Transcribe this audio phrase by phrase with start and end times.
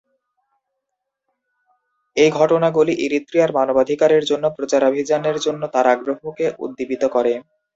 [2.17, 7.33] এই ঘটনাগুলি ইরিত্রিয়ার মানবাধিকারের জন্য প্রচারাভিযানের জন্য তার আগ্রহকে উদ্দীপিত করে।